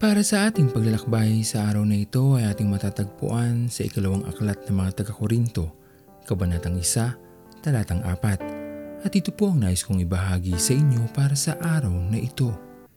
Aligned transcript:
Para 0.00 0.24
sa 0.24 0.48
ating 0.48 0.72
paglalakbay 0.72 1.44
sa 1.44 1.68
araw 1.68 1.84
na 1.84 2.00
ito 2.00 2.32
ay 2.32 2.48
ating 2.48 2.72
matatagpuan 2.72 3.68
sa 3.68 3.84
ikalawang 3.84 4.24
aklat 4.24 4.56
ng 4.64 4.72
mga 4.72 5.04
taga-Korinto, 5.04 5.76
Kabanatang 6.24 6.80
1, 6.80 7.60
Talatang 7.60 8.00
4. 8.08 9.04
At 9.04 9.12
ito 9.12 9.28
po 9.28 9.52
ang 9.52 9.60
nais 9.60 9.84
kong 9.84 10.00
ibahagi 10.00 10.56
sa 10.56 10.72
inyo 10.72 11.04
para 11.12 11.36
sa 11.36 11.60
araw 11.60 11.92
na 11.92 12.16
ito. 12.16 12.48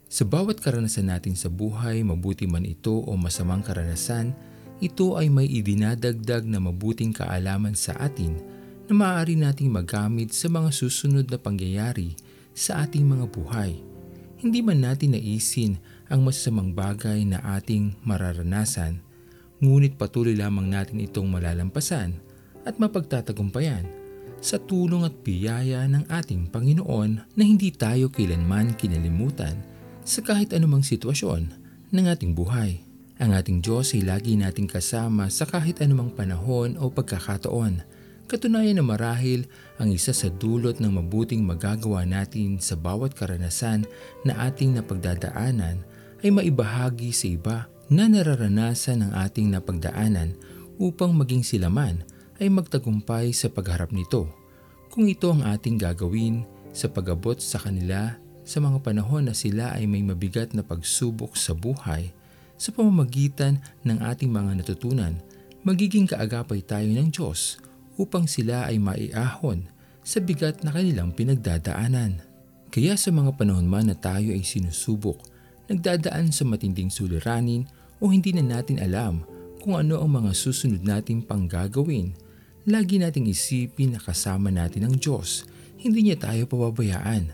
Sa 0.07 0.23
bawat 0.23 0.63
karanasan 0.63 1.11
natin 1.11 1.35
sa 1.35 1.51
buhay, 1.51 2.07
mabuti 2.07 2.47
man 2.47 2.63
ito 2.63 2.95
o 2.95 3.11
masamang 3.19 3.59
karanasan, 3.59 4.31
ito 4.79 5.19
ay 5.19 5.27
may 5.27 5.51
idinadagdag 5.51 6.47
na 6.47 6.63
mabuting 6.63 7.11
kaalaman 7.11 7.75
sa 7.75 7.99
atin 7.99 8.39
na 8.87 8.95
maaari 8.95 9.35
nating 9.35 9.67
magamit 9.67 10.31
sa 10.31 10.47
mga 10.47 10.71
susunod 10.71 11.27
na 11.27 11.35
pangyayari 11.35 12.15
sa 12.55 12.87
ating 12.87 13.03
mga 13.03 13.27
buhay. 13.27 13.92
Hindi 14.43 14.59
man 14.59 14.83
natin 14.83 15.15
naisin 15.15 15.79
ang 16.11 16.27
masasamang 16.27 16.75
bagay 16.75 17.23
na 17.23 17.39
ating 17.55 17.95
mararanasan, 18.03 18.99
ngunit 19.63 19.95
patuloy 19.95 20.35
lamang 20.35 20.67
natin 20.67 20.99
itong 20.99 21.31
malalampasan 21.31 22.19
at 22.67 22.75
mapagtatagumpayan 22.75 23.87
sa 24.43 24.59
tulong 24.59 25.07
at 25.07 25.15
biyaya 25.23 25.87
ng 25.87 26.11
ating 26.11 26.51
Panginoon 26.51 27.23
na 27.39 27.43
hindi 27.47 27.71
tayo 27.71 28.11
kailanman 28.11 28.75
kinalimutan 28.75 29.63
sa 30.03 30.19
kahit 30.19 30.51
anumang 30.51 30.83
sitwasyon 30.83 31.47
ng 31.95 32.05
ating 32.11 32.35
buhay. 32.35 32.83
Ang 33.23 33.39
ating 33.39 33.63
Diyos 33.63 33.95
ay 33.95 34.03
lagi 34.03 34.35
nating 34.35 34.67
kasama 34.67 35.31
sa 35.31 35.47
kahit 35.47 35.79
anumang 35.79 36.11
panahon 36.11 36.75
o 36.75 36.91
pagkakataon 36.91 37.79
Katunayan 38.33 38.81
na 38.81 38.85
marahil 38.89 39.45
ang 39.77 39.93
isa 39.93 40.09
sa 40.09 40.25
dulot 40.25 40.81
ng 40.81 40.89
mabuting 40.89 41.45
magagawa 41.45 42.01
natin 42.01 42.57
sa 42.57 42.73
bawat 42.73 43.13
karanasan 43.13 43.85
na 44.25 44.49
ating 44.49 44.73
napagdadaanan 44.73 45.85
ay 46.25 46.33
maibahagi 46.33 47.13
sa 47.13 47.29
iba 47.29 47.57
na 47.93 48.09
nararanasan 48.09 49.05
ng 49.05 49.11
ating 49.21 49.53
napagdaanan 49.53 50.33
upang 50.81 51.13
maging 51.13 51.45
sila 51.45 51.69
man 51.69 52.01
ay 52.41 52.49
magtagumpay 52.49 53.29
sa 53.37 53.53
pagharap 53.53 53.93
nito. 53.93 54.25
Kung 54.89 55.05
ito 55.05 55.29
ang 55.29 55.45
ating 55.45 55.77
gagawin 55.77 56.41
sa 56.73 56.89
pagabot 56.89 57.37
sa 57.37 57.61
kanila 57.61 58.17
sa 58.41 58.57
mga 58.57 58.81
panahon 58.81 59.29
na 59.29 59.37
sila 59.37 59.77
ay 59.77 59.85
may 59.85 60.01
mabigat 60.01 60.57
na 60.57 60.65
pagsubok 60.65 61.37
sa 61.37 61.53
buhay, 61.53 62.09
sa 62.57 62.73
pamamagitan 62.73 63.61
ng 63.85 64.01
ating 64.01 64.33
mga 64.33 64.57
natutunan, 64.57 65.21
magiging 65.61 66.09
kaagapay 66.09 66.65
tayo 66.65 66.89
ng 66.89 67.13
Diyos 67.13 67.61
upang 67.99 68.25
sila 68.25 68.69
ay 68.69 68.81
maiahon 68.81 69.69
sa 70.03 70.19
bigat 70.19 70.61
na 70.61 70.75
kanilang 70.75 71.15
pinagdadaanan. 71.15 72.19
Kaya 72.73 72.97
sa 72.97 73.13
mga 73.13 73.37
panahon 73.37 73.69
man 73.69 73.87
na 73.87 73.95
tayo 73.95 74.33
ay 74.33 74.41
sinusubok, 74.41 75.21
nagdadaan 75.69 76.33
sa 76.33 76.43
matinding 76.43 76.89
suliranin 76.89 77.69
o 78.01 78.09
hindi 78.09 78.33
na 78.35 78.43
natin 78.43 78.81
alam 78.81 79.23
kung 79.63 79.79
ano 79.79 80.03
ang 80.03 80.11
mga 80.11 80.35
susunod 80.35 80.83
nating 80.83 81.23
panggagawin, 81.23 82.11
lagi 82.67 82.99
nating 82.99 83.31
isipin 83.31 83.95
na 83.95 83.99
kasama 84.01 84.51
natin 84.51 84.91
ang 84.91 84.95
Diyos. 84.99 85.47
Hindi 85.79 86.11
niya 86.11 86.19
tayo 86.19 86.43
pababayaan. 86.49 87.31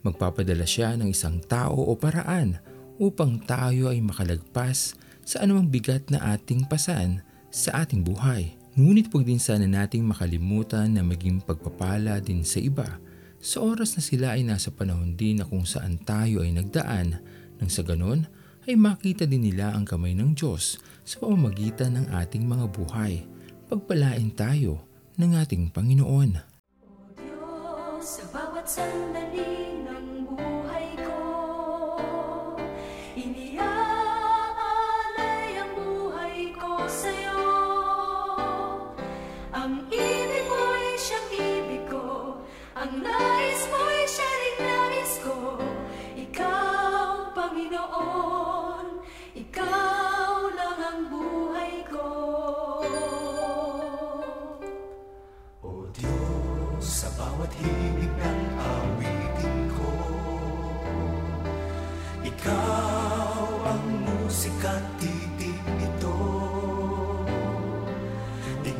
Magpapadala 0.00 0.64
siya 0.64 0.96
ng 0.96 1.12
isang 1.12 1.42
tao 1.44 1.76
o 1.76 1.92
paraan 1.98 2.56
upang 2.96 3.42
tayo 3.44 3.92
ay 3.92 4.00
makalagpas 4.00 4.96
sa 5.26 5.44
anumang 5.44 5.68
bigat 5.68 6.08
na 6.08 6.32
ating 6.32 6.64
pasan 6.64 7.20
sa 7.52 7.84
ating 7.84 8.00
buhay. 8.06 8.56
Ngunit 8.76 9.08
huwag 9.08 9.24
din 9.24 9.40
sana 9.40 9.64
nating 9.64 10.04
makalimutan 10.04 10.92
na 10.92 11.00
maging 11.00 11.40
pagpapala 11.40 12.20
din 12.20 12.44
sa 12.44 12.60
iba 12.60 13.00
sa 13.40 13.64
oras 13.64 13.96
na 13.96 14.04
sila 14.04 14.26
ay 14.36 14.44
nasa 14.44 14.68
panahon 14.68 15.16
din 15.16 15.40
na 15.40 15.48
kung 15.48 15.64
saan 15.64 15.96
tayo 15.96 16.44
ay 16.44 16.52
nagdaan 16.52 17.16
nang 17.56 17.70
sa 17.72 17.80
ganon 17.80 18.28
ay 18.68 18.76
makita 18.76 19.24
din 19.24 19.48
nila 19.48 19.72
ang 19.72 19.88
kamay 19.88 20.12
ng 20.12 20.36
Diyos 20.36 20.76
sa 21.08 21.16
pamamagitan 21.24 21.96
ng 21.96 22.06
ating 22.20 22.44
mga 22.44 22.68
buhay. 22.68 23.24
Pagpalain 23.64 24.28
tayo 24.36 24.84
ng 25.16 25.30
ating 25.40 25.72
Panginoon. 25.72 26.36
O 26.36 27.16
Diyos, 27.16 28.04
sa 28.04 28.24
bawat 28.28 28.68
sandali 28.68 29.88
ng 29.88 30.28
buhay 30.28 30.65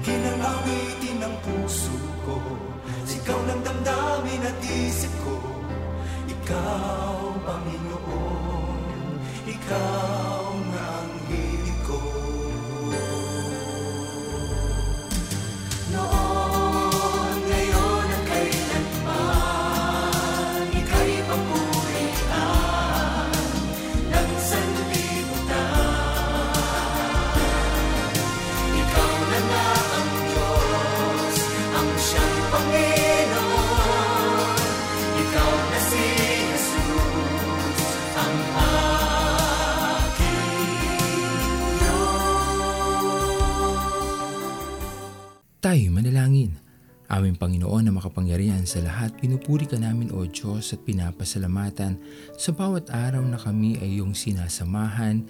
Digin 0.07 1.19
ang 1.19 1.35
puso 1.43 1.91
ko. 2.23 2.39
Sigaw 3.03 3.39
ng 3.43 3.61
damdamin 3.67 4.43
at 4.47 4.59
isip 4.63 5.11
ko 5.23 5.35
Ikaw, 6.27 7.15
Panginoon 7.43 8.79
Ikaw 9.51 10.16
Tayo 45.67 45.91
manalangin. 45.91 46.55
Aming 47.11 47.35
Panginoon 47.35 47.91
na 47.91 47.91
makapangyarihan 47.91 48.63
sa 48.63 48.79
lahat, 48.87 49.19
pinupuri 49.19 49.67
ka 49.67 49.75
namin 49.75 50.15
o 50.15 50.23
Diyos 50.23 50.71
at 50.71 50.87
pinapasalamatan 50.87 51.99
sa 52.39 52.55
bawat 52.55 52.87
araw 52.95 53.27
na 53.27 53.35
kami 53.35 53.75
ay 53.83 53.99
iyong 53.99 54.15
sinasamahan, 54.15 55.27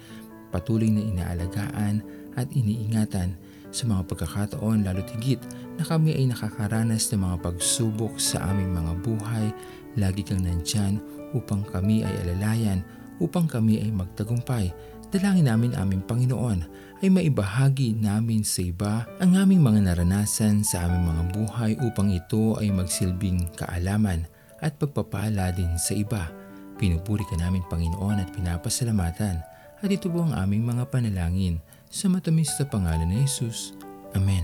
patuloy 0.53 0.93
na 0.93 1.01
inaalagaan 1.01 2.05
at 2.37 2.53
iniingatan 2.53 3.33
sa 3.73 3.89
mga 3.89 4.05
pagkakataon 4.13 4.85
lalo 4.85 5.01
higit 5.17 5.41
na 5.73 5.81
kami 5.81 6.13
ay 6.13 6.29
nakakaranas 6.29 7.09
ng 7.09 7.17
mga 7.17 7.37
pagsubok 7.41 8.21
sa 8.21 8.53
aming 8.53 8.77
mga 8.77 8.93
buhay. 9.01 9.49
Lagi 9.97 10.21
kang 10.21 10.45
nandyan 10.45 11.01
upang 11.33 11.65
kami 11.65 12.05
ay 12.05 12.13
alalayan, 12.29 12.85
upang 13.17 13.49
kami 13.49 13.81
ay 13.81 13.89
magtagumpay. 13.89 14.69
Dalangin 15.07 15.47
namin 15.47 15.71
aming 15.79 16.03
Panginoon 16.03 16.67
ay 16.99 17.07
maibahagi 17.07 17.95
namin 17.95 18.43
sa 18.43 18.59
iba 18.59 19.07
ang 19.23 19.39
aming 19.39 19.63
mga 19.63 19.87
naranasan 19.87 20.67
sa 20.67 20.83
aming 20.83 21.07
mga 21.07 21.23
buhay 21.31 21.71
upang 21.79 22.11
ito 22.11 22.59
ay 22.59 22.67
magsilbing 22.75 23.47
kaalaman 23.55 24.27
at 24.59 24.75
pagpapala 24.75 25.55
din 25.55 25.71
sa 25.79 25.95
iba. 25.95 26.27
Pinupuri 26.75 27.23
ka 27.23 27.39
namin 27.39 27.63
Panginoon 27.71 28.19
at 28.19 28.35
pinapasalamatan 28.35 29.39
at 29.79 29.87
ito 29.87 30.11
po 30.11 30.27
ang 30.27 30.35
aming 30.35 30.67
mga 30.67 30.83
panalangin 30.91 31.63
sa 31.87 32.11
matamis 32.11 32.51
sa 32.59 32.67
pangalan 32.67 33.07
ni 33.07 33.23
Jesus. 33.23 33.71
Amen. 34.11 34.43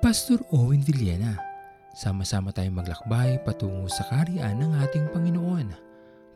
Pastor 0.00 0.40
Owen 0.48 0.80
Villena, 0.80 1.36
sama-sama 1.92 2.56
tayong 2.56 2.80
maglakbay 2.80 3.36
patungo 3.44 3.84
sa 3.92 4.08
kariyan 4.08 4.56
ng 4.56 4.80
ating 4.80 5.12
Panginoon 5.12 5.89